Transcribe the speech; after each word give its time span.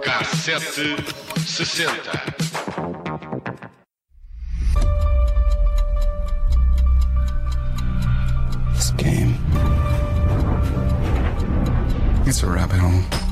Cassete 0.00 0.96
sessenta. 1.44 2.12
This 8.72 8.90
game. 8.92 9.36
It's 12.24 12.42
a 12.42 12.46
rabbit 12.48 12.78
hole. 12.78 13.25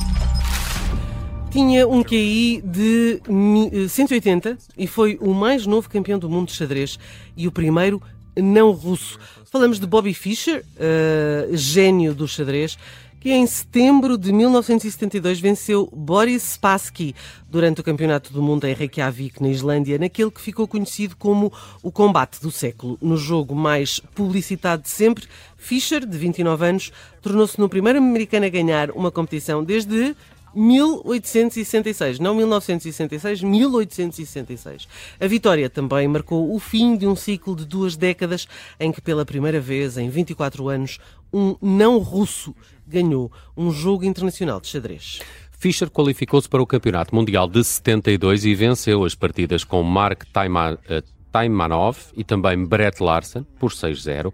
Tinha 1.55 1.87
um 1.87 2.03
QI 2.03 2.61
de 2.65 3.21
mi- 3.29 3.71
eh, 3.73 3.87
180 3.87 4.59
e 4.77 4.89
foi 4.89 5.17
o 5.21 5.33
mais 5.33 5.67
novo 5.67 5.89
campeão 5.89 6.19
do 6.19 6.29
mundo 6.29 6.49
de 6.49 6.55
xadrez 6.55 6.99
e 7.37 7.47
o 7.47 7.53
primeiro 7.53 8.03
não 8.37 8.73
russo. 8.73 9.21
Falamos 9.53 9.79
de 9.79 9.87
Bobby 9.87 10.13
Fischer, 10.15 10.65
eh, 10.77 11.49
gênio 11.53 12.13
do 12.13 12.27
xadrez, 12.27 12.77
que 13.21 13.31
em 13.31 13.47
setembro 13.47 14.19
de 14.19 14.33
1972 14.33 15.39
venceu 15.39 15.89
Boris 15.95 16.43
Spassky 16.43 17.15
durante 17.49 17.81
o 17.81 17.85
Campeonato 17.85 18.33
do 18.33 18.43
Mundo 18.43 18.67
em 18.67 18.75
Reykjavik, 18.75 19.41
na 19.41 19.49
Islândia, 19.49 19.97
naquele 19.97 20.33
que 20.33 20.41
ficou 20.41 20.67
conhecido 20.67 21.15
como 21.17 21.53
o 21.85 21.93
combate 21.93 22.41
do 22.43 22.51
século. 22.51 22.99
No 23.01 23.17
jogo 23.17 23.55
mais 23.55 24.01
publicitado 24.13 24.83
de 24.83 24.91
sempre, 24.91 25.27
Fischer, 25.57 26.05
de 26.05 26.19
29 26.19 26.67
anos, 26.67 26.91
tornou-se 27.23 27.59
no 27.61 27.69
primeiro 27.69 28.01
americano 28.01 28.45
a 28.45 28.49
ganhar 28.51 28.91
uma 28.91 29.13
competição 29.13 29.63
desde 29.63 30.15
1866, 30.55 32.19
não 32.19 32.35
1966, 32.35 33.43
1866. 33.43 34.89
A 35.21 35.27
vitória 35.27 35.69
também 35.69 36.07
marcou 36.09 36.55
o 36.55 36.59
fim 36.59 36.97
de 36.97 37.07
um 37.07 37.17
ciclo 37.17 37.57
de 37.57 37.65
duas 37.65 37.97
décadas 37.97 38.47
em 38.79 38.93
que, 38.93 39.01
pela 39.01 39.25
primeira 39.25 39.61
vez 39.61 39.97
em 39.97 40.09
24 40.09 40.69
anos, 40.69 40.99
um 41.33 41.57
não 41.61 41.99
russo 41.99 42.55
ganhou 42.87 43.33
um 43.57 43.71
jogo 43.71 44.05
internacional 44.05 44.61
de 44.61 44.69
xadrez. 44.69 45.21
Fischer 45.59 45.91
qualificou-se 45.91 46.49
para 46.49 46.63
o 46.63 46.67
Campeonato 46.67 47.15
Mundial 47.15 47.49
de 47.49 47.65
72 47.65 48.45
e 48.45 48.55
venceu 48.55 49.05
as 49.05 49.15
partidas 49.15 49.65
com 49.65 49.83
Mark 49.83 50.25
eh, 50.89 51.03
Taimanov 51.33 51.97
e 52.17 52.23
também 52.23 52.65
Brett 52.65 53.03
Larsen 53.03 53.47
por 53.59 53.71
6-0. 53.71 54.33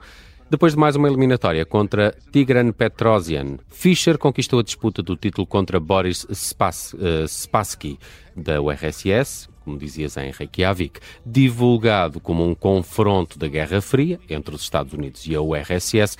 Depois 0.50 0.72
de 0.72 0.80
mais 0.80 0.96
uma 0.96 1.06
eliminatória 1.06 1.64
contra 1.64 2.12
Tigran 2.32 2.72
Petrosian, 2.72 3.56
Fischer 3.68 4.18
conquistou 4.18 4.58
a 4.58 4.64
disputa 4.64 5.00
do 5.00 5.16
título 5.16 5.46
contra 5.46 5.78
Boris 5.78 6.26
Spas, 6.34 6.92
eh, 7.00 7.24
Spassky, 7.28 7.96
da 8.36 8.60
URSS, 8.60 9.48
como 9.64 9.78
dizias 9.78 10.16
em 10.16 10.32
Reykjavik, 10.32 10.98
divulgado 11.24 12.18
como 12.18 12.44
um 12.44 12.52
confronto 12.52 13.38
da 13.38 13.46
Guerra 13.46 13.80
Fria 13.80 14.18
entre 14.28 14.52
os 14.52 14.62
Estados 14.62 14.92
Unidos 14.92 15.24
e 15.24 15.36
a 15.36 15.40
URSS. 15.40 16.16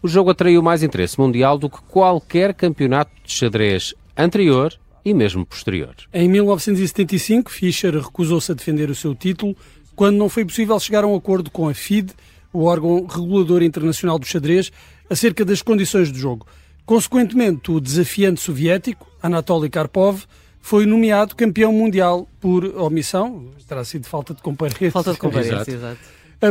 O 0.00 0.08
jogo 0.08 0.30
atraiu 0.30 0.62
mais 0.62 0.82
interesse 0.82 1.20
mundial 1.20 1.58
do 1.58 1.68
que 1.68 1.82
qualquer 1.82 2.54
campeonato 2.54 3.12
de 3.22 3.30
xadrez 3.30 3.92
anterior 4.16 4.72
e 5.04 5.12
mesmo 5.12 5.44
posterior. 5.44 5.94
Em 6.10 6.26
1975, 6.26 7.50
Fischer 7.50 7.94
recusou-se 7.94 8.50
a 8.50 8.54
defender 8.54 8.88
o 8.88 8.94
seu 8.94 9.14
título 9.14 9.54
quando 9.94 10.16
não 10.16 10.30
foi 10.30 10.46
possível 10.46 10.80
chegar 10.80 11.04
a 11.04 11.06
um 11.06 11.14
acordo 11.14 11.50
com 11.50 11.68
a 11.68 11.74
FIDE, 11.74 12.14
o 12.54 12.64
órgão 12.64 13.04
regulador 13.04 13.62
internacional 13.62 14.18
do 14.18 14.24
xadrez, 14.24 14.70
acerca 15.10 15.44
das 15.44 15.60
condições 15.60 16.10
do 16.10 16.16
jogo. 16.16 16.46
Consequentemente, 16.86 17.70
o 17.70 17.80
desafiante 17.80 18.40
soviético, 18.40 19.06
Anatoly 19.20 19.68
Karpov, 19.68 20.22
foi 20.60 20.86
nomeado 20.86 21.34
campeão 21.34 21.72
mundial 21.72 22.26
por 22.40 22.64
omissão, 22.76 23.50
terá 23.68 23.84
sido 23.84 24.06
falta 24.06 24.32
de 24.32 24.40
comparência. 24.40 24.90
Falta 24.90 25.12
de 25.12 25.18
comparência, 25.18 25.54
Exato. 25.54 25.70
exato. 25.70 25.98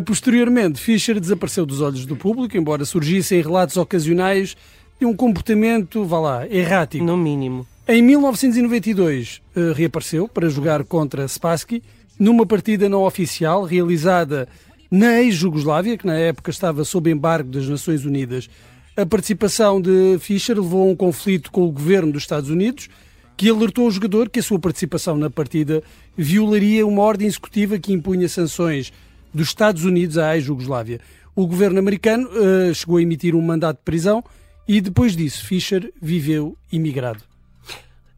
Posteriormente, 0.06 0.80
Fischer 0.80 1.20
desapareceu 1.20 1.66
dos 1.66 1.82
olhos 1.82 2.06
do 2.06 2.16
público, 2.16 2.58
embora 2.58 2.84
surgissem 2.84 3.42
relatos 3.42 3.78
ocasionais 3.78 4.56
de 5.00 5.06
um 5.06 5.16
comportamento, 5.16 6.04
vá 6.06 6.20
lá, 6.20 6.48
errático. 6.48 7.04
No 7.04 7.16
mínimo. 7.16 7.66
Em 7.88 8.02
1992, 8.02 9.42
eh, 9.56 9.74
reapareceu 9.76 10.28
para 10.28 10.50
jogar 10.50 10.84
contra 10.84 11.28
Spassky 11.28 11.84
numa 12.18 12.46
partida 12.46 12.88
não 12.88 13.04
oficial 13.04 13.64
realizada 13.64 14.48
na 14.94 15.24
ex-Jugoslávia, 15.24 15.98
que 15.98 16.06
na 16.06 16.14
época 16.14 16.52
estava 16.52 16.86
sob 16.86 17.10
embargo 17.10 17.50
das 17.50 17.68
Nações 17.68 18.06
Unidas. 18.06 18.48
A 18.96 19.04
participação 19.04 19.82
de 19.82 20.20
Fischer 20.20 20.56
levou 20.56 20.88
a 20.88 20.92
um 20.92 20.96
conflito 20.96 21.52
com 21.52 21.64
o 21.64 21.72
governo 21.72 22.12
dos 22.12 22.22
Estados 22.22 22.52
Unidos, 22.52 22.90
que 23.36 23.50
alertou 23.50 23.88
o 23.88 23.92
jogador 23.92 24.30
que 24.30 24.40
a 24.40 24.44
sua 24.44 24.60
participação 24.60 25.18
na 25.18 25.32
partida 25.32 25.82
violaria 26.16 26.86
uma 26.86 27.02
ordem 27.02 27.26
executiva 27.26 27.80
que 27.80 27.92
impunha 27.92 28.30
sanções 28.30 28.94
dos 29.34 29.48
Estados 29.48 29.84
Unidos 29.84 30.20
à 30.20 30.36
ex-Jugoslávia. 30.36 31.00
O 31.36 31.48
governo 31.48 31.80
americano 31.80 32.30
eh, 32.32 32.72
chegou 32.76 32.98
a 32.98 33.02
emitir 33.02 33.34
um 33.34 33.42
mandato 33.42 33.78
de 33.78 33.84
prisão 33.84 34.24
e 34.68 34.80
depois 34.80 35.16
disso 35.16 35.44
Fischer 35.44 35.92
viveu 36.00 36.56
imigrado. 36.72 37.33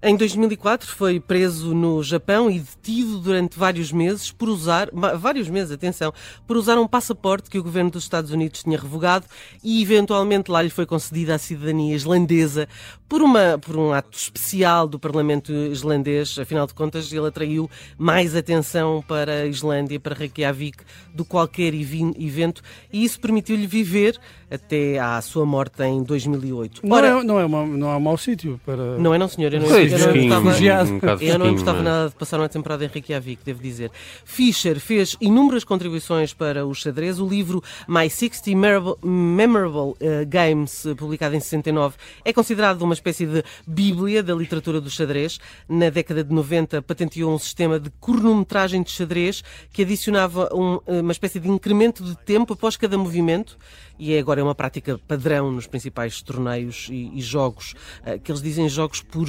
Em 0.08 0.16
2004 0.16 0.88
foi 0.88 1.20
preso 1.20 1.74
no 1.74 2.04
Japão 2.04 2.48
e 2.48 2.60
detido 2.60 3.18
durante 3.18 3.58
vários 3.58 3.92
meses 3.92 4.32
por 4.32 4.48
usar, 4.50 4.88
vários 5.18 5.50
meses, 5.50 5.72
atenção, 5.72 6.14
por 6.46 6.58
usar 6.58 6.78
um 6.78 6.88
passaporte 6.88 7.50
que 7.50 7.58
o 7.58 7.64
governo 7.64 7.90
dos 7.90 8.04
Estados 8.04 8.30
Unidos 8.30 8.62
tinha 8.62 8.78
revogado 8.78 9.26
e 9.64 9.82
eventualmente 9.82 10.52
lá 10.52 10.62
lhe 10.62 10.70
foi 10.70 10.86
concedida 10.86 11.34
a 11.34 11.40
cidadania 11.40 11.96
islandesa 11.96 12.70
por, 13.08 13.22
uma, 13.22 13.58
por 13.58 13.76
um 13.78 13.94
ato 13.94 14.18
especial 14.18 14.88
do 14.88 14.98
Parlamento 15.00 15.52
islandês. 15.52 16.38
Afinal 16.40 16.66
de 16.68 16.74
contas, 16.74 17.12
ele 17.12 17.28
atraiu 17.28 17.70
mais 17.98 18.36
atenção 18.36 19.04
para 19.08 19.42
a 19.42 19.46
Islândia, 19.46 20.00
para 20.00 20.16
Reykjavik, 20.16 20.84
do 21.14 21.24
que 21.24 21.30
qualquer 21.30 21.74
evento 21.74 22.62
e 22.92 23.04
isso 23.04 23.20
permitiu-lhe 23.20 23.68
viver 23.68 24.18
até 24.50 25.00
à 25.00 25.20
sua 25.22 25.46
morte 25.46 25.82
em 25.84 26.04
2008. 26.04 26.82
Não, 26.84 26.96
Ora, 26.96 27.08
é, 27.08 27.24
não, 27.24 27.40
é 27.40 27.46
uma, 27.46 27.66
não 27.66 27.92
é 27.92 27.96
um 27.96 28.00
mau 28.00 28.18
sítio 28.18 28.60
para. 28.66 28.98
não 28.98 29.14
é 29.14 29.18
não, 29.18 29.28
senhor. 29.28 29.54
Eu 29.54 29.62
não, 29.62 29.68
Foi 29.68 29.86
eu 29.86 29.90
não 29.90 30.14
gostava, 30.14 31.24
um 31.24 31.28
eu 31.28 31.40
não 31.40 31.52
gostava 31.52 31.78
mas- 31.78 31.86
nada 31.86 32.10
de 32.10 32.16
passar 32.16 32.40
uma 32.40 32.50
temporada 32.50 32.86
em 32.86 32.88
Reykjavik, 32.88 33.42
devo 33.44 33.62
dizer. 33.62 33.92
Fischer 34.24 34.80
fez 34.80 35.16
inúmeras 35.20 35.64
contribuições 35.64 36.34
para 36.34 36.66
o 36.66 36.74
xadrez. 36.74 37.20
O 37.20 37.28
livro 37.28 37.64
My 37.88 38.10
60 38.10 38.52
Memorable, 38.56 38.96
Memorable, 39.04 39.94
eh, 40.00 40.26
Games, 40.26 40.86
publicado 40.98 41.36
em 41.36 41.40
69, 41.40 41.96
é 42.24 42.32
considerado 42.32 42.82
uma 42.82 42.95
espécie 42.96 43.26
de 43.26 43.44
bíblia 43.68 44.24
da 44.24 44.34
literatura 44.34 44.82
do 44.82 44.90
xadrez. 44.90 45.40
Na 45.70 45.90
década 45.90 46.24
de 46.24 46.34
90 46.34 46.82
patenteou 46.82 47.34
um 47.34 47.40
sistema 47.40 47.80
de 47.80 47.90
cronometragem 48.02 48.82
de 48.82 48.92
xadrez 48.92 49.44
que 49.72 49.84
adicionava 49.84 50.50
um, 50.54 50.80
eh, 50.88 51.02
uma 51.02 51.12
espécie 51.12 51.40
de 51.40 51.48
incremento 51.48 52.04
de 52.04 52.16
tempo 52.18 52.54
após 52.54 52.76
cada 52.78 52.98
movimento 52.98 53.58
e 53.98 54.14
é 54.14 54.20
agora 54.20 54.42
é 54.42 54.44
uma 54.44 54.56
prática 54.56 55.00
padrão 55.08 55.52
nos 55.52 55.68
principais 55.68 56.22
torneios 56.22 56.88
e, 56.92 57.12
e 57.14 57.22
jogos, 57.22 57.74
eh, 58.06 58.18
que 58.18 58.32
eles 58.32 58.42
dizem 58.42 58.68
jogos 58.68 59.02
por 59.02 59.28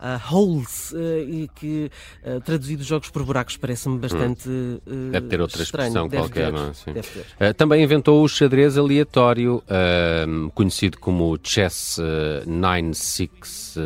ah, 0.00 0.20
holes, 0.30 0.94
eh, 0.94 1.22
e 1.22 1.50
que 1.54 1.90
eh, 2.22 2.40
traduzido 2.40 2.82
jogos 2.82 3.10
por 3.10 3.24
buracos 3.24 3.56
parece-me 3.56 3.98
bastante 3.98 4.48
eh, 4.48 5.10
Deve 5.10 5.28
ter 5.28 5.40
outra 5.40 5.62
estranho. 5.62 5.88
expressão 5.88 6.08
Deve 6.08 6.22
qualquer, 6.22 6.46
ter, 6.46 6.52
não 6.52 7.46
é? 7.46 7.50
Uh, 7.50 7.54
também 7.54 7.82
inventou 7.82 8.22
o 8.22 8.28
xadrez 8.28 8.78
aleatório, 8.78 9.56
uh, 9.56 10.50
conhecido 10.52 10.98
como 10.98 11.38
Chess 11.42 11.98
uh, 12.00 12.48
9600, 12.98 13.76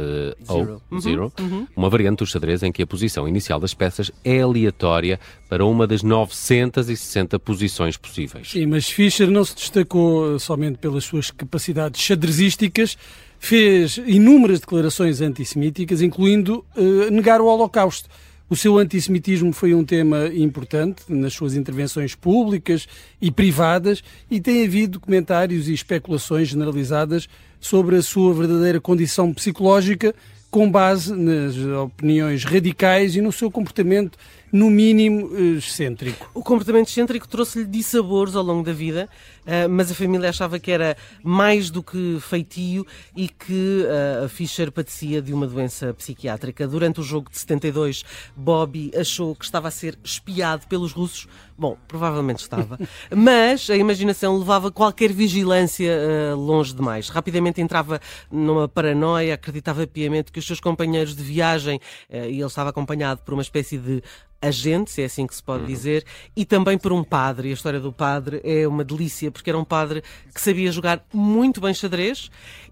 Uhum, 1.40 1.66
uma 1.76 1.90
variante 1.90 2.18
do 2.18 2.26
xadrez 2.26 2.62
em 2.62 2.72
que 2.72 2.82
a 2.82 2.86
posição 2.86 3.28
inicial 3.28 3.60
das 3.60 3.74
peças 3.74 4.10
é 4.24 4.40
aleatória 4.40 5.20
para 5.48 5.64
uma 5.64 5.86
das 5.86 6.02
960 6.02 7.38
posições 7.38 7.96
possíveis. 7.96 8.50
Sim, 8.50 8.66
mas 8.66 8.88
Fischer 8.88 9.30
não 9.30 9.44
se 9.44 9.54
destacou 9.54 10.34
eh, 10.34 10.38
somente 10.38 10.78
pelas 10.78 11.04
suas 11.04 11.30
capacidades 11.30 12.00
xadrezísticas, 12.00 12.96
fez 13.38 13.98
inúmeras 14.06 14.60
declarações 14.60 15.20
antissemíticas, 15.20 16.00
incluindo 16.00 16.64
eh, 16.76 17.10
negar 17.10 17.40
o 17.40 17.46
Holocausto. 17.46 18.08
O 18.52 18.56
seu 18.56 18.76
antissemitismo 18.76 19.50
foi 19.50 19.74
um 19.74 19.82
tema 19.82 20.26
importante 20.26 21.04
nas 21.08 21.32
suas 21.32 21.54
intervenções 21.54 22.14
públicas 22.14 22.86
e 23.18 23.30
privadas 23.30 24.04
e 24.30 24.42
tem 24.42 24.62
havido 24.66 25.00
comentários 25.00 25.68
e 25.68 25.72
especulações 25.72 26.48
generalizadas 26.48 27.26
sobre 27.62 27.96
a 27.96 28.02
sua 28.02 28.34
verdadeira 28.34 28.80
condição 28.80 29.32
psicológica 29.32 30.14
com 30.50 30.70
base 30.70 31.14
nas 31.14 31.56
opiniões 31.56 32.44
radicais 32.44 33.16
e 33.16 33.22
no 33.22 33.32
seu 33.32 33.50
comportamento, 33.50 34.18
no 34.52 34.70
mínimo, 34.70 35.30
eh, 35.34 35.56
excêntrico. 35.56 36.30
O 36.34 36.42
comportamento 36.42 36.88
excêntrico 36.88 37.26
trouxe-lhe 37.26 37.64
dissabores 37.64 38.36
ao 38.36 38.44
longo 38.44 38.62
da 38.62 38.72
vida, 38.72 39.08
ah, 39.46 39.66
mas 39.66 39.90
a 39.90 39.94
família 39.94 40.28
achava 40.28 40.58
que 40.58 40.70
era 40.70 40.94
mais 41.24 41.70
do 41.70 41.82
que 41.82 42.18
feitio 42.20 42.86
e 43.16 43.28
que 43.28 43.86
ah, 43.88 44.26
a 44.26 44.28
Fischer 44.28 44.70
padecia 44.70 45.22
de 45.22 45.32
uma 45.32 45.46
doença 45.46 45.94
psiquiátrica. 45.94 46.68
Durante 46.68 47.00
o 47.00 47.02
jogo 47.02 47.30
de 47.30 47.38
72, 47.38 48.04
Bobby 48.36 48.92
achou 48.94 49.34
que 49.34 49.44
estava 49.44 49.68
a 49.68 49.70
ser 49.70 49.98
espiado 50.04 50.66
pelos 50.66 50.92
russos. 50.92 51.26
Bom, 51.56 51.78
provavelmente 51.88 52.40
estava, 52.40 52.78
mas 53.14 53.70
a 53.70 53.76
imaginação 53.76 54.36
levava 54.38 54.70
qualquer 54.70 55.12
vigilância 55.12 56.34
longe 56.36 56.74
demais. 56.74 57.08
Rapidamente 57.08 57.60
entrava 57.60 58.00
numa 58.30 58.68
paranoia, 58.68 59.34
acreditava 59.34 59.86
piamente 59.86 60.32
que 60.32 60.38
os 60.38 60.46
seus 60.46 60.60
companheiros 60.60 61.14
de 61.14 61.22
viagem, 61.22 61.80
e 62.10 62.16
ele 62.16 62.44
estava 62.44 62.70
acompanhado 62.70 63.22
por 63.22 63.32
uma 63.34 63.42
espécie 63.42 63.78
de 63.78 64.02
agente, 64.42 64.90
se 64.90 65.00
é 65.02 65.04
assim 65.04 65.26
que 65.26 65.34
se 65.34 65.42
pode 65.42 65.64
dizer, 65.66 66.04
e 66.36 66.44
também 66.44 66.76
por 66.76 66.92
um 66.92 67.04
padre. 67.04 67.48
E 67.48 67.50
a 67.52 67.54
história 67.54 67.80
do 67.80 67.92
padre 67.92 68.40
é 68.44 68.66
uma 68.66 68.84
delícia, 68.84 69.30
porque 69.30 69.48
era 69.48 69.58
um 69.58 69.64
padre 69.64 70.02
que 70.34 70.40
sabia 70.40 70.70
jogar 70.72 71.04
muito 71.12 71.60
bem 71.60 71.72
xadrez 71.72 72.30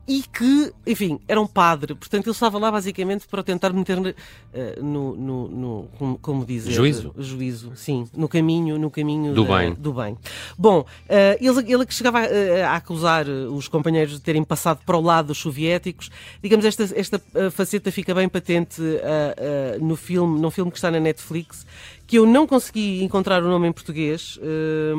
e 0.08 0.22
que, 0.22 0.72
enfim, 0.86 1.20
era 1.28 1.40
um 1.40 1.46
padre. 1.46 1.94
Portanto, 1.94 2.26
ele 2.26 2.32
estava 2.32 2.58
lá 2.58 2.72
basicamente 2.72 3.28
para 3.28 3.44
tentar 3.44 3.72
meter 3.72 3.96
uh, 3.98 4.84
no, 4.84 5.14
no, 5.14 5.48
no, 5.48 5.88
como, 5.96 6.18
como 6.18 6.44
dizer... 6.44 6.72
Juízo. 6.72 7.14
Juízo, 7.16 7.72
sim. 7.76 8.08
No 8.16 8.28
caminho, 8.28 8.76
no 8.76 8.90
caminho 8.90 9.32
Do 9.34 9.44
da- 9.44 9.58
bem. 9.58 9.74
do 9.74 9.92
bem. 9.92 10.18
Bom, 10.58 10.84
eh, 11.08 11.38
ele, 11.40 11.72
ele 11.72 11.86
que 11.86 11.94
chegava 11.94 12.24
eh, 12.24 12.64
a 12.64 12.74
acusar 12.74 13.28
os 13.28 13.68
companheiros 13.68 14.14
de 14.14 14.20
terem 14.20 14.42
passado 14.42 14.80
para 14.84 14.96
o 14.96 15.00
lado 15.00 15.26
dos 15.28 15.38
soviéticos, 15.38 16.10
digamos, 16.42 16.64
esta, 16.64 16.82
esta 16.96 17.22
faceta 17.52 17.92
fica 17.92 18.12
bem 18.14 18.28
patente 18.28 18.82
eh, 18.82 19.78
no 19.80 19.94
filme, 19.96 20.40
num 20.40 20.50
filme 20.50 20.72
que 20.72 20.78
está 20.78 20.90
na 20.90 20.98
Netflix, 20.98 21.59
que 22.06 22.18
eu 22.18 22.26
não 22.26 22.46
consegui 22.46 23.02
encontrar 23.02 23.42
o 23.42 23.48
nome 23.48 23.68
em 23.68 23.72
português, 23.72 24.38
eh, 24.42 24.92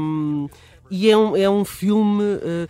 e 0.89 1.09
é 1.09 1.17
um, 1.17 1.35
é 1.35 1.49
um 1.49 1.63
filme 1.65 2.23
eh, 2.41 2.67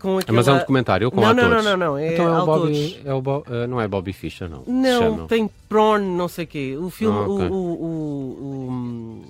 com 0.00 0.18
aquela... 0.18 0.36
Mas 0.36 0.48
é 0.48 0.52
um 0.52 0.58
documentário 0.58 1.06
ou 1.06 1.12
com 1.12 1.20
não, 1.20 1.28
atores? 1.28 1.48
Não, 1.48 1.62
não, 1.62 1.76
não, 1.76 1.86
não, 1.92 1.98
é 1.98 2.12
então 2.12 2.26
é 2.26 2.42
o. 2.42 2.46
Bobby, 2.46 3.00
é 3.04 3.14
o 3.14 3.20
Bo- 3.22 3.44
eh, 3.48 3.66
não 3.66 3.80
é 3.80 3.86
Bobby 3.88 4.12
Fischer, 4.12 4.48
não. 4.48 4.62
Não, 4.66 4.98
chama. 5.16 5.28
tem 5.28 5.50
prawn, 5.68 6.00
não 6.16 6.28
sei 6.28 6.44
o 6.44 6.48
quê. 6.48 6.76
O 6.80 6.90
filme, 6.90 7.18
Ah, 7.18 7.22
ok. 7.28 7.46
o, 7.48 7.52
o, 7.52 9.22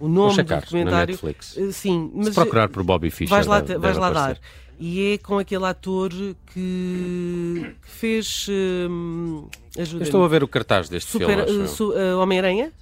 o, 0.00 0.04
o, 0.04 0.08
nome 0.08 0.30
do 0.30 0.34
checar 0.34 0.56
na 0.58 0.60
documentário. 0.64 1.12
Netflix. 1.12 1.56
eh, 1.56 1.72
Sim, 1.72 2.10
mas 2.14 2.28
Se 2.28 2.34
procurar 2.34 2.68
por 2.68 2.82
Bobby 2.82 3.10
Fischer, 3.10 3.34
vais 3.34 3.46
lá, 3.46 3.60
deve- 3.60 3.78
vais 3.78 3.94
deve 3.96 4.00
lá 4.00 4.10
dar. 4.10 4.38
E 4.78 5.14
é 5.14 5.18
com 5.18 5.38
aquele 5.38 5.64
ator 5.64 6.10
que, 6.10 6.36
que 7.82 7.90
fez. 7.90 8.46
hum, 8.50 9.46
estou 9.78 10.22
a 10.24 10.28
ver 10.28 10.42
o 10.44 10.48
cartaz 10.48 10.88
deste 10.88 11.10
Super, 11.10 11.46
filme, 11.46 11.66
uh, 11.66 12.16
uh, 12.16 12.20
Homem-Aranha? 12.20 12.72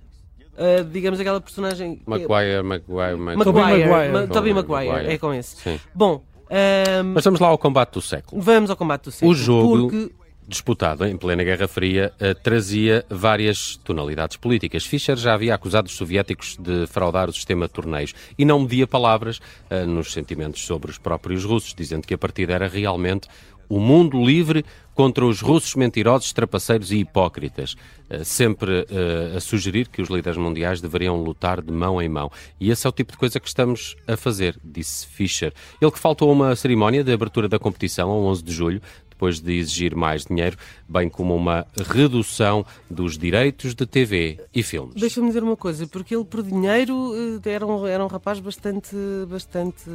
Uh, 0.56 0.84
digamos 0.84 1.18
aquela 1.20 1.40
personagem. 1.40 1.96
que- 1.96 2.02
Maguire, 2.06 2.62
Maguire, 2.62 3.16
Maguire. 3.16 3.36
Maguire. 3.52 3.88
Maguire. 3.88 4.12
Ma- 4.12 4.26
Tobey 4.26 4.54
Maguire. 4.54 4.88
Maguire, 4.90 5.12
é 5.14 5.18
com 5.18 5.34
esse. 5.34 5.56
Sim. 5.56 5.80
Bom, 5.94 6.22
hum, 6.50 7.12
Mas 7.14 7.24
vamos 7.24 7.40
lá 7.40 7.48
ao 7.48 7.58
combate 7.58 7.92
do 7.94 8.00
século. 8.00 8.40
vamos 8.40 8.70
ao 8.70 8.76
combate 8.76 9.04
do 9.04 9.10
século. 9.10 9.32
O 9.32 9.34
jogo 9.34 9.90
Porque 9.90 10.12
disputado 10.46 11.06
em 11.06 11.16
plena 11.16 11.42
Guerra 11.42 11.66
Fria 11.66 12.12
eh, 12.20 12.34
trazia 12.34 13.02
várias 13.08 13.76
tonalidades 13.82 14.36
políticas. 14.36 14.84
Fischer 14.84 15.16
já 15.16 15.32
havia 15.32 15.54
acusado 15.54 15.88
os 15.88 15.96
soviéticos 15.96 16.56
de 16.60 16.86
fraudar 16.86 17.30
o 17.30 17.32
sistema 17.32 17.66
de 17.66 17.72
torneios 17.72 18.12
e 18.38 18.44
não 18.44 18.60
media 18.60 18.86
palavras 18.86 19.40
eh, 19.70 19.84
nos 19.86 20.12
sentimentos 20.12 20.64
sobre 20.66 20.90
os 20.90 20.98
próprios 20.98 21.44
russos, 21.44 21.74
dizendo 21.74 22.06
que 22.06 22.12
a 22.12 22.18
partida 22.18 22.52
era 22.52 22.68
realmente 22.68 23.26
o 23.68 23.78
mundo 23.78 24.22
livre 24.24 24.64
contra 24.94 25.26
os 25.26 25.40
russos 25.40 25.74
mentirosos, 25.74 26.32
trapaceiros 26.32 26.92
e 26.92 26.98
hipócritas, 26.98 27.74
eh, 28.08 28.22
sempre 28.22 28.86
eh, 28.88 29.36
a 29.36 29.40
sugerir 29.40 29.88
que 29.88 30.00
os 30.00 30.08
líderes 30.08 30.38
mundiais 30.38 30.80
deveriam 30.80 31.20
lutar 31.20 31.60
de 31.60 31.72
mão 31.72 32.00
em 32.00 32.08
mão. 32.08 32.30
E 32.60 32.70
esse 32.70 32.86
é 32.86 32.90
o 32.90 32.92
tipo 32.92 33.12
de 33.12 33.18
coisa 33.18 33.40
que 33.40 33.48
estamos 33.48 33.96
a 34.06 34.16
fazer, 34.16 34.56
disse 34.62 35.06
Fischer. 35.06 35.52
Ele 35.80 35.90
que 35.90 35.98
faltou 35.98 36.30
a 36.30 36.32
uma 36.32 36.56
cerimónia 36.56 37.02
de 37.02 37.12
abertura 37.12 37.48
da 37.48 37.58
competição, 37.58 38.10
a 38.10 38.14
11 38.14 38.42
de 38.44 38.52
julho, 38.52 38.80
depois 39.10 39.40
de 39.40 39.52
exigir 39.54 39.94
mais 39.94 40.24
dinheiro, 40.24 40.56
bem 40.88 41.08
como 41.08 41.34
uma 41.34 41.66
redução 41.88 42.64
dos 42.90 43.16
direitos 43.16 43.74
de 43.74 43.86
TV 43.86 44.40
e 44.54 44.62
filmes. 44.62 44.94
Deixa-me 44.94 45.28
dizer 45.28 45.42
uma 45.42 45.56
coisa, 45.56 45.86
porque 45.86 46.14
ele 46.14 46.24
por 46.24 46.42
dinheiro 46.42 47.12
eh, 47.44 47.50
era 47.50 47.66
um, 47.66 47.86
era 47.86 48.04
um 48.04 48.08
rapaz 48.08 48.38
bastante. 48.38 48.94
bastante 49.28 49.90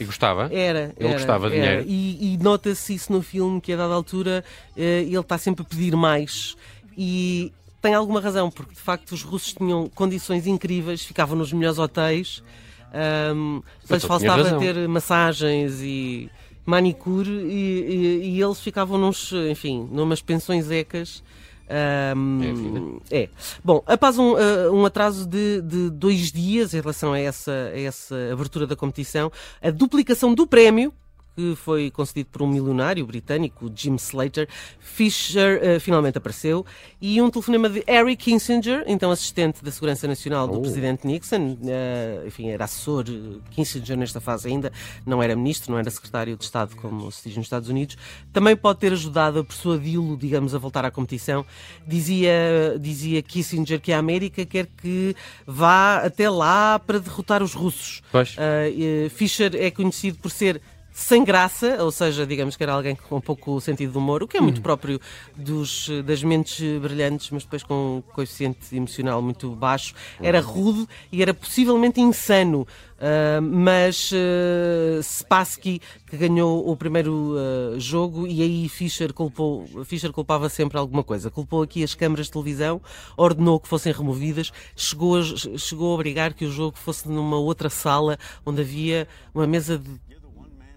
E 0.00 0.04
gostava? 0.04 0.48
Era. 0.52 0.92
Ele 0.96 1.08
era, 1.08 1.12
gostava 1.18 1.50
de 1.50 1.56
era. 1.56 1.82
dinheiro. 1.82 1.86
E, 1.88 2.34
e 2.34 2.38
nota-se 2.38 2.94
isso 2.94 3.12
no 3.12 3.22
filme, 3.22 3.60
que 3.60 3.72
a 3.72 3.76
dada 3.76 3.94
altura 3.94 4.44
eh, 4.76 5.02
ele 5.06 5.18
está 5.18 5.36
sempre 5.38 5.62
a 5.62 5.64
pedir 5.64 5.94
mais. 5.96 6.56
E 6.96 7.52
tem 7.82 7.94
alguma 7.94 8.20
razão, 8.20 8.50
porque 8.50 8.74
de 8.74 8.80
facto 8.80 9.12
os 9.12 9.22
russos 9.22 9.54
tinham 9.54 9.88
condições 9.94 10.46
incríveis, 10.46 11.02
ficavam 11.04 11.36
nos 11.36 11.52
melhores 11.52 11.78
hotéis, 11.78 12.42
Então, 12.88 13.62
tinha 13.86 14.00
faltava 14.00 14.58
ter 14.58 14.88
massagens 14.88 15.80
e 15.82 16.30
manicure 16.64 17.30
e, 17.30 18.20
e- 18.22 18.30
e 18.36 18.42
eles 18.42 18.60
ficavam 18.60 18.98
nos, 18.98 19.32
enfim, 19.50 19.88
numas 19.90 20.20
pensões 20.20 20.70
ecas. 20.70 21.22
Ahm, 21.68 23.00
É 23.10 23.24
é. 23.24 23.28
Bom, 23.62 23.82
após 23.86 24.18
um, 24.18 24.34
ah, 24.36 24.70
um 24.72 24.84
atraso 24.84 25.26
de, 25.26 25.60
de 25.62 25.90
dois 25.90 26.32
dias 26.32 26.72
em 26.74 26.80
relação 26.80 27.12
a 27.12 27.18
essa, 27.18 27.52
a 27.72 27.80
essa 27.80 28.16
abertura 28.32 28.66
da 28.66 28.74
competição, 28.76 29.30
a 29.62 29.70
duplicação 29.70 30.34
do 30.34 30.46
prémio, 30.46 30.92
que 31.38 31.54
foi 31.54 31.88
concedido 31.88 32.30
por 32.32 32.42
um 32.42 32.48
milionário 32.48 33.06
britânico, 33.06 33.70
Jim 33.72 33.94
Slater, 33.94 34.48
Fisher 34.80 35.60
ah, 35.62 35.78
finalmente 35.78 36.18
apareceu, 36.18 36.66
e 37.00 37.22
um 37.22 37.30
telefonema 37.30 37.68
de 37.68 37.84
Harry 37.86 38.16
Kissinger, 38.16 38.82
então 38.88 39.12
assistente 39.12 39.62
da 39.62 39.70
Segurança 39.70 40.08
Nacional 40.08 40.48
do 40.48 40.58
Oh. 40.58 40.62
presidente 40.62 41.06
Nixon, 41.06 41.56
ah, 41.64 42.26
enfim, 42.26 42.48
era 42.48 42.64
assessor, 42.64 43.04
eh, 43.08 43.38
Kissinger 43.52 43.96
nesta 43.96 44.20
fase 44.20 44.48
ainda, 44.48 44.72
não 45.06 45.22
era 45.22 45.36
ministro, 45.36 45.70
não 45.70 45.78
era 45.78 45.88
secretário 45.90 46.36
de 46.36 46.42
Estado, 46.42 46.74
como 46.74 47.08
se 47.12 47.28
diz 47.28 47.36
nos 47.36 47.46
Estados 47.46 47.68
Unidos, 47.68 47.96
também 48.32 48.56
pode 48.56 48.80
ter 48.80 48.92
ajudado 48.92 49.38
a 49.38 49.44
persuadi-lo, 49.44 50.16
digamos, 50.16 50.56
a 50.56 50.58
voltar 50.58 50.84
à 50.84 50.90
competição. 50.90 51.46
Dizia, 51.86 52.76
dizia 52.80 53.22
Kissinger 53.22 53.80
que 53.80 53.92
a 53.92 53.98
América 53.98 54.44
quer 54.44 54.66
que 54.66 55.14
vá 55.46 55.98
até 55.98 56.28
lá 56.28 56.80
para 56.80 56.98
derrotar 56.98 57.44
os 57.44 57.54
russos. 57.54 58.02
Pois. 58.10 58.34
Eh, 58.36 59.08
Fischer 59.10 59.54
é 59.54 59.70
conhecido 59.70 60.18
por 60.18 60.32
ser 60.32 60.60
sem 60.98 61.22
graça, 61.22 61.82
ou 61.82 61.92
seja, 61.92 62.26
digamos 62.26 62.56
que 62.56 62.62
era 62.62 62.72
alguém 62.72 62.96
com 62.96 63.20
pouco 63.20 63.60
sentido 63.60 63.92
de 63.92 63.98
humor, 63.98 64.24
o 64.24 64.26
que 64.26 64.36
é 64.36 64.40
muito 64.40 64.60
próprio 64.60 65.00
dos, 65.36 65.88
das 66.04 66.24
mentes 66.24 66.60
brilhantes, 66.80 67.30
mas 67.30 67.44
depois 67.44 67.62
com 67.62 67.98
um 67.98 68.02
coeficiente 68.12 68.76
emocional 68.76 69.22
muito 69.22 69.54
baixo. 69.54 69.94
Era 70.20 70.40
rude 70.40 70.88
e 71.12 71.22
era 71.22 71.32
possivelmente 71.32 72.00
insano. 72.00 72.66
Ah, 73.00 73.40
mas 73.40 74.10
uh, 74.10 75.00
Spassky 75.00 75.80
que 76.10 76.16
ganhou 76.16 76.68
o 76.68 76.76
primeiro 76.76 77.36
ah, 77.38 77.78
jogo 77.78 78.26
e 78.26 78.42
aí 78.42 78.68
Fischer 78.68 79.12
culpou 79.12 79.68
Fischer 79.84 80.10
culpava 80.10 80.48
sempre 80.48 80.78
alguma 80.78 81.04
coisa 81.04 81.30
culpou 81.30 81.62
aqui 81.62 81.84
as 81.84 81.94
câmaras 81.94 82.26
de 82.26 82.32
televisão 82.32 82.82
ordenou 83.16 83.60
que 83.60 83.68
fossem 83.68 83.92
removidas 83.92 84.50
chegou 84.74 85.16
a, 85.16 85.22
chegou 85.56 85.92
a 85.92 85.94
obrigar 85.94 86.34
que 86.34 86.44
o 86.44 86.50
jogo 86.50 86.76
fosse 86.76 87.08
numa 87.08 87.36
outra 87.36 87.70
sala 87.70 88.18
onde 88.44 88.62
havia 88.62 89.06
uma 89.32 89.46
mesa 89.46 89.78
de 89.78 90.07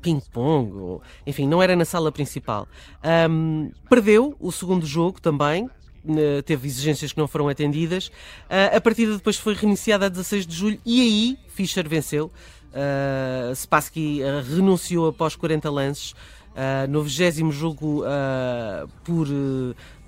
ping-pong, 0.02 1.00
enfim, 1.26 1.48
não 1.48 1.62
era 1.62 1.76
na 1.76 1.86
sala 1.86 2.12
principal. 2.12 2.68
Ahm, 3.04 3.70
perdeu 3.90 4.36
o 4.40 4.52
segundo 4.52 4.86
jogo 4.86 5.22
também. 5.22 5.70
né, 6.04 6.42
Teve 6.44 6.68
exigências 6.68 7.14
que 7.14 7.20
não 7.20 7.28
foram 7.28 7.48
atendidas. 7.48 8.12
Ah, 8.50 8.78
a 8.78 8.82
partida 8.82 9.14
depois 9.16 9.38
foi 9.38 9.54
reiniciada 9.54 10.08
a 10.08 10.10
16 10.10 10.48
de 10.48 10.56
julho 10.56 10.80
e 10.86 11.02
aí 11.02 11.38
Fischer 11.48 11.88
venceu. 11.88 12.32
Uh, 12.72 13.54
Spassky 13.54 14.24
ah, 14.24 14.42
renunciou 14.42 15.10
após 15.10 15.36
40 15.36 15.70
lances. 15.70 16.16
Ah, 16.54 16.86
no 16.88 17.02
20 17.02 17.50
jogo 17.52 18.04
ah, 18.06 18.86
por 19.06 19.28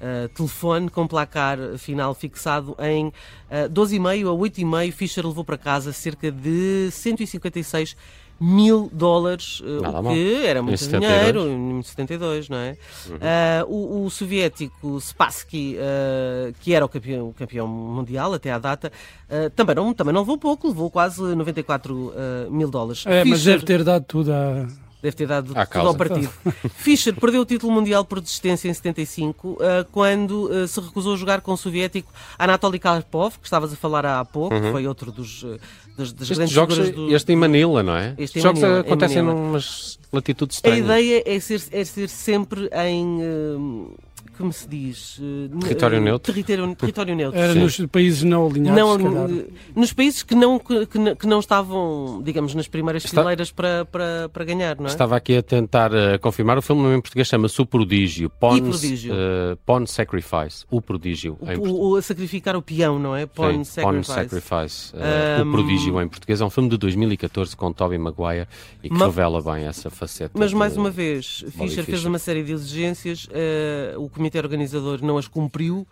ah, 0.01 0.29
telefone, 0.34 0.89
com 0.89 1.08
placar 1.08 1.58
final 1.77 2.13
fixado 2.13 2.75
em 2.79 3.13
ah, 3.50 3.70
12,5 3.70 4.27
a 4.27 4.38
8,5, 4.38 4.91
Fischer 4.91 5.25
levou 5.25 5.46
para 5.46 5.58
casa 5.58 5.94
cerca 5.94 6.29
de 6.29 6.89
156 6.91 7.96
mil 8.45 8.89
dólares, 8.91 9.62
eh, 9.65 9.81
Nada 9.81 10.00
o 10.00 10.03
mal. 10.03 10.13
que 10.13 10.45
era 10.45 10.59
Em 10.59 10.63
muito 10.63 10.77
72. 10.77 11.17
dinheiro, 11.17 11.50
em 11.50 11.81
72, 11.81 12.50
não 12.50 12.57
é? 12.57 12.75
Ah, 13.21 13.63
o, 13.67 14.03
o 14.05 14.09
soviético 14.09 15.00
Spassky, 15.00 15.77
ah, 15.79 16.51
que 16.59 16.73
era 16.73 16.83
o 16.85 16.89
campeão, 16.89 17.29
o 17.29 17.33
campeão 17.33 17.67
mundial 17.67 18.33
até 18.33 18.51
à 18.51 18.59
data, 18.59 18.91
ah, 19.29 19.50
também, 19.55 19.75
não, 19.75 19.93
também 19.93 20.13
não 20.13 20.21
levou 20.21 20.38
pouco, 20.38 20.67
levou 20.67 20.91
quase 20.91 21.21
94 21.21 22.13
ah, 22.15 22.47
mil 22.50 22.69
dólares. 22.69 23.05
É, 23.07 23.23
mas 23.23 23.39
Fischer- 23.39 23.53
deve 23.53 23.65
ter 23.65 23.83
dado 23.83 24.03
tudo 24.05 24.33
à... 24.33 24.67
Deve 25.03 25.15
ter 25.17 25.27
dado 25.27 25.51
À 25.53 25.65
tudo 25.65 25.74
causa. 25.74 25.88
ao 25.89 25.95
partido. 25.95 26.29
Fischer 26.77 27.13
perdeu 27.13 27.41
o 27.41 27.45
título 27.45 27.74
mundial 27.74 28.05
por 28.05 28.22
desistência 28.22 28.69
em 28.69 28.74
75, 28.74 29.57
ah, 29.60 29.86
quando 29.91 30.50
ah, 30.50 30.65
se 30.65 30.79
recusou 30.79 31.13
a 31.13 31.17
jogar 31.17 31.41
com 31.41 31.51
o 31.51 31.57
soviético 31.57 32.10
Anatoly 32.39 32.79
Karpov, 32.79 33.33
que 33.38 33.45
estavas 33.45 33.74
a 33.74 33.75
falar 33.75 34.05
há 34.05 34.24
pouco, 34.24 34.60
que 34.60 34.72
foi 34.72 34.88
outro 34.88 35.12
dos, 35.12 35.43
ah, 35.45 35.57
das, 35.98 36.13
das 36.13 36.29
grandes 36.29 36.53
jogos, 36.53 36.75
figuras 36.77 36.95
do... 36.95 37.13
este 37.13 37.33
em 37.33 37.36
Manila, 37.36 37.83
não 37.83 37.98
é? 37.98 38.15
Este 38.17 38.39
em 38.39 38.41
jogos 38.41 38.62
Manila, 38.62 38.79
em 38.79 38.81
acontecem 38.81 39.22
Manila. 39.22 39.45
numas 39.45 40.00
latitudes 40.12 40.55
A 40.63 40.69
estranhas. 40.69 40.86
ideia 40.86 41.24
é 41.25 41.39
ser, 41.41 41.62
é 41.72 41.83
ser 41.83 42.07
sempre 42.07 42.69
em. 42.74 43.19
ah, 43.22 44.12
como 44.38 44.52
se 44.52 44.68
diz? 44.68 45.20
Ah, 45.22 45.60
Território 45.62 45.98
ah, 45.98 46.02
neutro? 46.02 46.34
Território, 46.34 46.75
território 46.75 47.16
neutro. 47.16 47.40
Era 47.40 47.54
nos 47.56 47.78
países 47.88 48.24
não 48.24 48.48
alinhados, 48.48 49.04
Não, 49.04 49.28
eh, 49.40 49.46
nos 49.75 49.94
países 49.94 50.24
que 50.24 50.36
não, 50.36 50.60
que, 50.60 50.86
que 50.88 51.28
não- 51.28 51.40
estavam, 51.40 52.22
digamos, 52.24 52.54
nas 52.56 52.68
primeiras 52.68 53.06
Está- 53.06 53.22
fileiras 53.22 53.52
para, 53.52 53.86
para, 53.86 54.30
para 54.30 54.44
ganhar, 54.46 54.75
não 54.78 54.86
é? 54.86 54.90
Estava 54.90 55.16
aqui 55.16 55.38
a 55.38 55.44
tentar 55.44 55.94
eh, 55.94 56.18
confirmar. 56.18 56.58
O 56.58 56.62
filme 56.62 56.96
em 56.96 57.02
português 57.02 57.28
chama-se 57.28 57.62
O 57.62 57.66
Prodígio. 57.66 58.30
Pawn, 58.30 58.60
Prodígio. 58.62 59.13
eh, 59.13 59.58
Pawn 59.66 59.86
Sacrifice. 59.86 60.66
O 60.72 60.82
Prodígio. 60.82 61.38
O, 61.60 61.92
o- 61.92 61.96
a 61.96 62.02
sacrificar 62.02 62.56
o 62.56 62.62
peão, 62.62 62.98
não 63.00 63.16
é? 63.16 63.25
Pawn 63.25 63.63
Sim, 63.63 63.82
Pawn 63.82 64.04
Sacrifice. 64.04 64.40
Sacrifice. 64.40 64.94
eh, 64.96 65.42
Um, 65.44 65.50
O 65.50 65.52
Prodígio 65.52 66.02
em 66.02 66.08
português. 66.08 66.42
É 66.42 66.46
um 66.46 66.50
filme 66.50 66.70
de 66.70 66.78
2014 66.78 67.56
com 67.56 67.72
Tobey 67.72 67.98
Maguire 67.98 68.48
e 68.84 68.90
que 68.90 68.96
Ma- 68.96 69.06
revela 69.06 69.42
bem 69.42 69.66
essa 69.66 69.90
faceta. 69.90 70.32
Mas 70.38 70.54
mais 70.54 70.75
uma 70.78 70.90
vez, 70.90 71.44
Fischer 71.58 71.84
fez 71.84 72.04
uma 72.06 72.20
série 72.20 72.44
de 72.44 72.52
exigências. 72.54 73.28
eh, 73.32 73.94
o, 73.98 74.10
comitê 74.24 74.39
organizador 74.39 75.03
não 75.03 75.18
as 75.18 75.27
cumpriu 75.27 75.86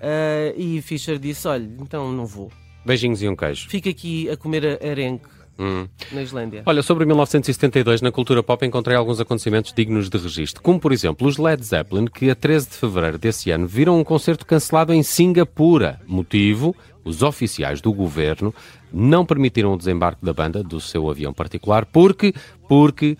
eh, 0.00 0.52
e 0.56 0.82
Fischer 0.82 1.18
disse: 1.18 1.46
Olha, 1.46 1.68
então 1.80 2.10
não 2.10 2.26
vou. 2.26 2.50
Beijinhos 2.84 3.22
e 3.22 3.28
um 3.28 3.36
queijo. 3.36 3.68
Fica 3.68 3.90
aqui 3.90 4.28
a 4.28 4.36
comer 4.36 4.82
arenque 4.84 5.36
Hum. 5.58 5.88
na 6.12 6.22
Islândia. 6.22 6.62
Olha, 6.66 6.82
sobre 6.82 7.06
1972, 7.06 8.02
na 8.02 8.12
cultura 8.12 8.42
pop 8.42 8.66
encontrei 8.66 8.94
alguns 8.94 9.20
acontecimentos 9.20 9.72
dignos 9.72 10.10
de 10.10 10.18
registro, 10.18 10.62
como 10.62 10.78
por 10.78 10.92
exemplo 10.92 11.26
os 11.26 11.38
Led 11.38 11.64
Zeppelin, 11.64 12.04
que 12.08 12.28
a 12.28 12.34
13 12.34 12.68
de 12.68 12.74
fevereiro 12.74 13.16
desse 13.16 13.50
ano 13.50 13.66
viram 13.66 13.98
um 13.98 14.04
concerto 14.04 14.44
cancelado 14.44 14.92
em 14.92 15.02
Singapura. 15.02 15.98
Motivo: 16.06 16.76
os 17.04 17.22
oficiais 17.22 17.80
do 17.80 17.90
governo 17.92 18.54
não 18.92 19.24
permitiram 19.24 19.72
o 19.72 19.78
desembarque 19.78 20.24
da 20.24 20.34
banda 20.34 20.62
do 20.62 20.78
seu 20.80 21.08
avião 21.08 21.32
particular 21.32 21.86
porque 21.86 22.34
porque 22.68 23.16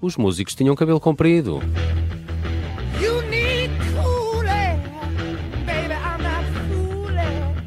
os 0.00 0.16
músicos 0.16 0.56
tinham 0.56 0.74
cabelo 0.74 0.98
comprido. 0.98 1.60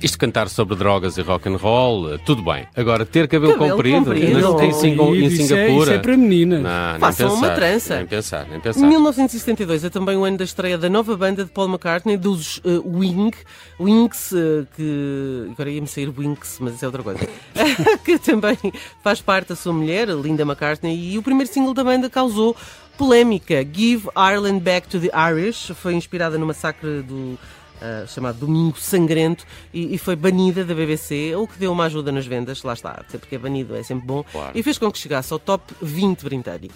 Isto 0.02 0.18
cantar 0.18 0.50
sobre 0.50 0.76
drogas 0.76 1.18
e 1.18 1.22
rock 1.22 1.48
and 1.48 1.58
roll, 1.58 2.14
eh, 2.14 2.18
tudo 2.26 2.42
bem. 2.44 2.66
Agora 2.76 3.06
ter 3.06 3.28
cabelo, 3.28 3.54
Cabelo 3.54 3.72
comprido, 3.72 4.06
comprido. 4.06 4.40
não 4.40 4.56
tem 4.56 4.70
em, 4.70 4.74
Singa- 4.74 5.04
em 5.04 5.26
Isso 5.26 5.42
é- 5.44 5.46
Singapura. 5.48 5.82
Isso 5.84 5.92
é 5.94 6.00
para 6.00 6.18
meninas. 6.18 6.62
Não, 6.64 6.92
nem 6.92 7.00
Façam 7.00 7.30
pensar, 7.30 7.38
uma 7.48 7.50
trança. 7.56 7.96
Nem 7.98 8.06
pensar, 8.08 8.48
nem 8.50 8.60
pensar. 8.60 8.80
1972 8.88 9.84
é 9.84 9.90
também 9.90 10.18
o 10.18 10.24
ano 10.24 10.38
da 10.38 10.44
estreia 10.44 10.78
da 10.78 10.90
nova 10.90 11.16
banda 11.16 11.44
de 11.46 11.52
Paul 11.52 11.68
McCartney, 11.70 12.18
dos 12.18 12.60
eh, 12.66 12.82
Wing, 12.84 13.32
Wings, 13.80 14.34
eh, 14.34 14.66
que 14.76 15.48
agora 15.52 15.70
ia-me 15.70 15.88
sair 15.88 16.10
Winks, 16.10 16.58
mas 16.60 16.74
isso 16.76 16.86
é 16.86 16.88
outra 16.88 17.04
coisa, 17.04 17.20
que 18.04 18.18
também 18.18 18.58
faz 19.04 19.22
parte 19.22 19.50
da 19.50 19.56
sua 19.56 19.74
mulher, 19.74 20.10
a 20.10 20.14
Linda 20.16 20.44
McCartney, 20.44 21.14
e 21.14 21.18
o 21.18 21.22
primeiro 21.24 21.52
single 21.52 21.74
da 21.74 21.84
banda 21.84 22.10
causou 22.10 22.56
polémica. 22.98 23.64
Give 23.72 24.08
Ireland 24.16 24.60
Back 24.62 24.88
to 24.88 25.00
the 25.00 25.10
Irish 25.32 25.72
foi 25.76 25.94
inspirada 25.94 26.38
no 26.38 26.46
massacre 26.46 27.02
do 27.02 27.38
ah, 27.82 28.06
chamado 28.08 28.40
Domingo 28.40 28.78
Sangrento 28.80 29.46
e, 29.74 29.96
e 29.96 29.98
foi 29.98 30.16
banida 30.16 30.64
da 30.64 30.74
BBC, 30.74 31.36
o 31.36 31.48
que 31.48 31.58
deu 31.58 31.72
uma 31.72 31.86
ajuda 31.86 32.12
nas 32.12 32.26
vendas, 32.26 32.62
lá 32.64 32.74
está, 32.74 32.92
até 32.92 33.18
porque 33.18 33.36
é 33.36 33.40
banido, 33.40 33.76
é 33.76 33.84
sempre 33.84 34.06
bom, 34.06 34.24
Claro. 34.32 34.52
e 34.58 34.62
fez 34.64 34.78
com 34.78 34.92
que 34.92 34.98
chegasse 35.00 35.32
ao 35.34 35.40
top 35.40 35.74
20 35.82 36.24
britânico. 36.24 36.76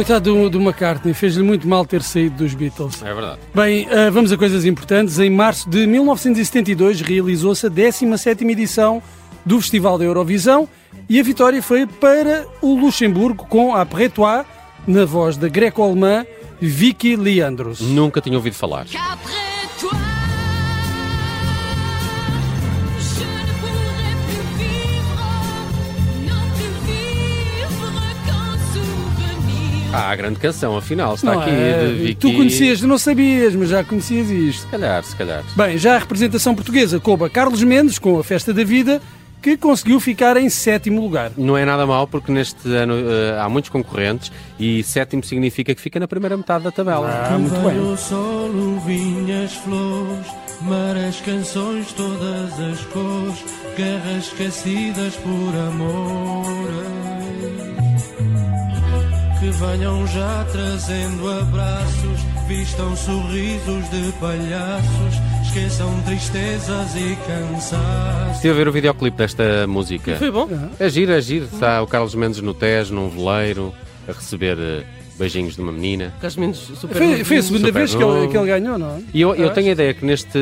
Coitado 0.00 0.32
do, 0.32 0.48
do 0.48 0.58
McCartney, 0.62 1.12
fez-lhe 1.12 1.42
muito 1.42 1.68
mal 1.68 1.84
ter 1.84 2.02
saído 2.02 2.36
dos 2.36 2.54
Beatles. 2.54 3.02
É 3.02 3.12
verdade. 3.12 3.38
Bem, 3.54 3.86
ah, 3.90 4.08
vamos 4.08 4.32
a 4.32 4.38
coisas 4.38 4.64
importantes. 4.64 5.18
Em 5.18 5.28
março 5.28 5.68
de 5.68 5.86
1972 5.86 7.02
realizou-se 7.02 7.66
a 7.66 7.70
17ª 7.70 8.50
edição 8.50 9.02
do 9.44 9.60
Festival 9.60 9.98
da 9.98 10.04
Eurovisão 10.06 10.66
e 11.06 11.20
a 11.20 11.22
vitória 11.22 11.62
foi 11.62 11.86
para 11.86 12.46
o 12.62 12.80
Luxemburgo 12.80 13.44
com 13.44 13.74
a 13.74 13.84
Prétoire 13.84 14.46
na 14.86 15.04
voz 15.04 15.36
da 15.36 15.48
greco-alemã 15.48 16.24
Vicky 16.58 17.14
Leandros. 17.14 17.82
Nunca 17.82 18.22
tinha 18.22 18.38
ouvido 18.38 18.54
falar. 18.54 18.86
Qu'après 18.86 19.39
Ah, 29.92 30.10
a 30.10 30.16
grande 30.16 30.38
canção, 30.38 30.76
afinal, 30.76 31.14
está 31.14 31.32
Não 31.34 31.40
aqui 31.40 31.50
é? 31.50 31.86
de 31.86 31.92
Vicky. 31.94 32.14
Tu 32.14 32.32
conhecias, 32.34 32.80
não 32.82 32.96
sabias, 32.96 33.54
mas 33.56 33.68
já 33.70 33.82
conhecias 33.82 34.30
isto. 34.30 34.60
Se 34.62 34.66
calhar, 34.68 35.02
se 35.02 35.16
calhar. 35.16 35.42
Bem, 35.56 35.76
já 35.78 35.96
a 35.96 35.98
representação 35.98 36.54
portuguesa 36.54 37.00
coube 37.00 37.24
a 37.24 37.28
Carlos 37.30 37.62
Mendes 37.62 37.98
com 37.98 38.16
a 38.18 38.22
Festa 38.22 38.54
da 38.54 38.62
Vida, 38.62 39.02
que 39.42 39.56
conseguiu 39.56 39.98
ficar 39.98 40.36
em 40.36 40.48
sétimo 40.48 41.00
lugar. 41.00 41.32
Não 41.36 41.56
é 41.56 41.64
nada 41.64 41.86
mal 41.86 42.06
porque 42.06 42.30
neste 42.30 42.68
ano 42.72 42.94
eh, 42.94 43.36
há 43.40 43.48
muitos 43.48 43.68
concorrentes 43.70 44.30
e 44.60 44.82
sétimo 44.84 45.24
significa 45.24 45.74
que 45.74 45.80
fica 45.80 45.98
na 45.98 46.06
primeira 46.06 46.36
metade 46.36 46.62
da 46.62 46.70
tabela. 46.70 47.08
Ah, 47.28 47.36
muito 47.38 47.54
bem. 47.54 47.70
Veio 47.72 47.92
o 47.92 47.96
sol, 47.96 48.50
vinhas 48.86 49.54
flores, 49.54 50.26
maras, 50.60 51.20
canções, 51.22 51.92
todas 51.94 52.60
as 52.60 52.80
cores, 52.86 53.44
guerras 53.76 54.26
esquecidas 54.26 55.16
por 55.16 55.54
amor. 55.68 56.70
Que 59.40 59.50
venham 59.52 60.06
já 60.06 60.44
trazendo 60.52 61.30
abraços, 61.30 62.20
vistam 62.46 62.94
sorrisos 62.94 63.88
de 63.88 64.12
palhaços, 64.20 65.14
esqueçam 65.46 66.02
tristezas 66.02 66.94
e 66.94 67.16
cansaços. 67.26 68.34
Estive 68.34 68.52
a 68.52 68.56
ver 68.56 68.68
o 68.68 68.72
videoclipe 68.72 69.16
desta 69.16 69.66
música. 69.66 70.16
Foi 70.16 70.30
bom? 70.30 70.46
É 70.78 70.90
giro, 70.90 71.12
é. 71.12 71.18
Está 71.18 71.80
o 71.80 71.86
Carlos 71.86 72.14
Mendes 72.14 72.42
no 72.42 72.52
Tejo, 72.52 72.94
num 72.94 73.08
veleiro, 73.08 73.74
a 74.06 74.12
receber 74.12 74.58
eh, 74.58 74.84
beijinhos 75.20 75.54
de 75.54 75.60
uma 75.60 75.70
menina. 75.70 76.12
Foi, 76.20 77.24
foi 77.24 77.36
a 77.36 77.42
segunda 77.42 77.66
Super 77.66 77.72
vez 77.72 77.94
que 77.94 78.02
ele, 78.02 78.28
que 78.28 78.36
ele 78.36 78.46
ganhou, 78.46 78.78
não 78.78 78.96
é? 78.96 79.00
E 79.14 79.20
eu, 79.20 79.34
eu 79.36 79.50
tenho 79.50 79.68
a 79.68 79.72
ideia 79.72 79.94
que 79.94 80.04
neste 80.04 80.38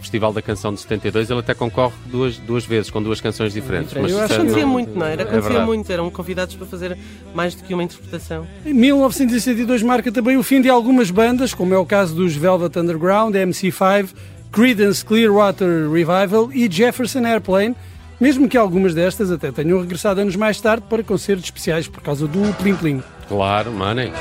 Festival 0.00 0.32
da 0.32 0.42
Canção 0.42 0.72
de 0.74 0.80
72 0.80 1.30
ele 1.30 1.40
até 1.40 1.54
concorre 1.54 1.94
duas, 2.06 2.36
duas 2.38 2.64
vezes, 2.64 2.90
com 2.90 3.02
duas 3.02 3.20
canções 3.20 3.52
diferentes. 3.52 3.94
Eu 3.94 4.02
Mas 4.02 4.12
acho 4.12 4.20
isso 4.24 4.26
que 4.28 4.32
é- 4.32 4.36
acontecia 4.36 4.62
não- 4.64 4.72
muito, 4.72 4.98
não 4.98 5.06
era? 5.06 5.22
é 5.22 5.24
Acontecia 5.24 5.42
verdade. 5.50 5.66
muito, 5.66 5.92
eram 5.92 6.10
convidados 6.10 6.54
para 6.56 6.66
fazer 6.66 6.96
mais 7.34 7.54
do 7.54 7.62
que 7.62 7.74
uma 7.74 7.82
interpretação. 7.84 8.46
Em 8.64 8.72
1962 8.74 9.82
marca 9.82 10.10
também 10.10 10.36
o 10.36 10.42
fim 10.42 10.60
de 10.60 10.68
algumas 10.68 11.10
bandas, 11.10 11.52
como 11.54 11.74
é 11.74 11.78
o 11.78 11.84
caso 11.86 12.14
dos 12.14 12.34
Velvet 12.34 12.76
Underground, 12.78 13.34
MC5, 13.34 14.08
Creedence 14.50 15.04
Clearwater 15.04 15.90
Revival 15.90 16.50
e 16.52 16.70
Jefferson 16.70 17.24
Airplane, 17.26 17.74
mesmo 18.20 18.48
que 18.48 18.56
algumas 18.56 18.94
destas 18.94 19.30
até 19.30 19.50
tenham 19.50 19.80
regressado 19.80 20.20
anos 20.20 20.36
mais 20.36 20.60
tarde 20.60 20.84
para 20.88 21.02
concertos 21.02 21.44
especiais 21.44 21.88
por 21.88 22.02
causa 22.02 22.26
do 22.26 22.54
Plim 22.54 22.76
Plim. 22.76 23.02
Claro, 23.28 23.72
money. 23.72 24.12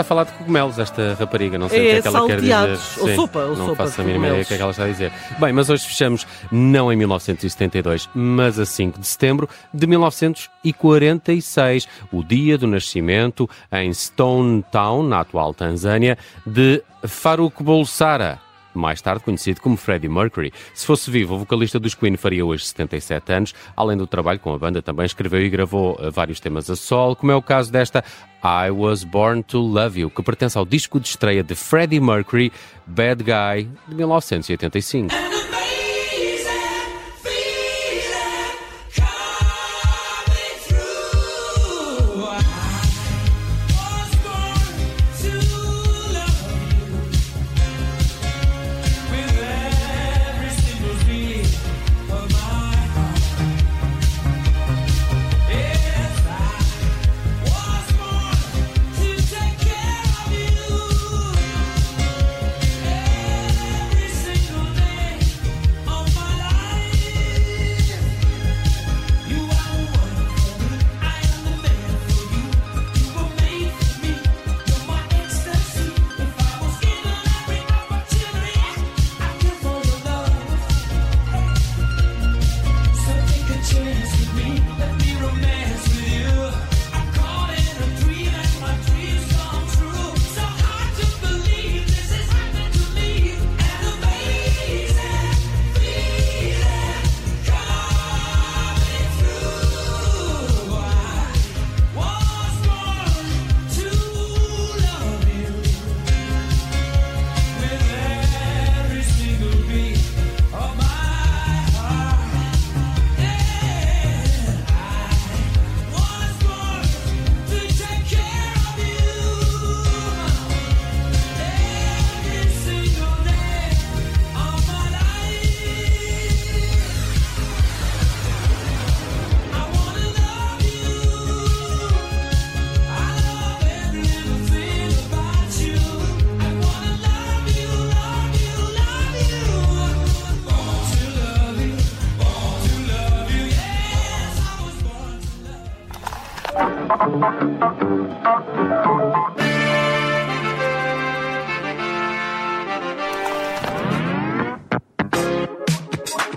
Está 0.00 0.14
a 0.14 0.16
falar 0.16 0.24
de 0.24 0.32
cogumelos 0.32 0.78
esta 0.78 1.14
rapariga, 1.20 1.58
não 1.58 1.68
sei 1.68 1.78
o 1.78 1.82
É, 1.82 1.84
que 1.84 1.90
é 1.98 2.02
que 2.02 2.08
ela 2.08 2.26
quer 2.26 2.40
dizer. 2.40 2.50
salteados, 2.52 2.96
ou 2.96 3.08
Sim, 3.08 3.14
sopa, 3.16 3.38
ou 3.40 3.48
não 3.56 3.66
sopa 3.66 3.76
faço 3.84 3.96
de 3.96 4.00
a 4.00 4.04
mínima 4.04 4.26
ideia 4.28 4.42
do 4.42 4.46
que 4.46 4.54
é 4.54 4.56
que 4.56 4.62
ela 4.62 4.70
está 4.70 4.84
a 4.84 4.88
dizer. 4.88 5.12
Bem, 5.38 5.52
mas 5.52 5.68
hoje 5.68 5.84
fechamos 5.86 6.26
não 6.50 6.90
em 6.90 6.96
1972, 6.96 8.08
mas 8.14 8.58
a 8.58 8.64
5 8.64 8.98
de 8.98 9.06
setembro 9.06 9.46
de 9.74 9.86
1946, 9.86 11.86
o 12.10 12.24
dia 12.24 12.56
do 12.56 12.66
nascimento 12.66 13.48
em 13.72 13.92
Stone 13.92 14.64
Town, 14.72 15.02
na 15.02 15.20
atual 15.20 15.52
Tanzânia, 15.52 16.16
de 16.46 16.82
Farouk 17.06 17.62
Bulsara. 17.62 18.38
Mais 18.74 19.00
tarde 19.00 19.24
conhecido 19.24 19.60
como 19.60 19.76
Freddie 19.76 20.08
Mercury. 20.08 20.52
Se 20.74 20.86
fosse 20.86 21.10
vivo, 21.10 21.34
o 21.34 21.38
vocalista 21.38 21.78
dos 21.78 21.94
Queen 21.94 22.16
faria 22.16 22.44
hoje 22.44 22.64
77 22.66 23.32
anos. 23.32 23.54
Além 23.76 23.96
do 23.96 24.06
trabalho 24.06 24.38
com 24.38 24.52
a 24.52 24.58
banda, 24.58 24.80
também 24.82 25.06
escreveu 25.06 25.42
e 25.42 25.48
gravou 25.48 25.98
eh, 26.00 26.10
vários 26.10 26.40
temas 26.40 26.70
a 26.70 26.76
solo, 26.76 27.16
como 27.16 27.32
é 27.32 27.34
o 27.34 27.42
caso 27.42 27.72
desta 27.72 28.04
I 28.42 28.70
Was 28.70 29.04
Born 29.04 29.42
to 29.44 29.58
Love 29.58 30.00
You, 30.00 30.10
que 30.10 30.22
pertence 30.22 30.56
ao 30.56 30.64
disco 30.64 30.98
de 30.98 31.08
estreia 31.08 31.42
de 31.42 31.54
Freddie 31.54 32.00
Mercury, 32.00 32.52
Bad 32.86 33.22
Guy, 33.22 33.68
de 33.88 33.94
1985. 33.94 35.39